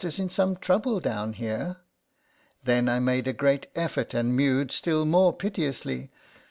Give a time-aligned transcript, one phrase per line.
[0.03, 1.77] is in some trouble down here/'
[2.63, 6.09] Then I made a great effort and mewed still more piteously.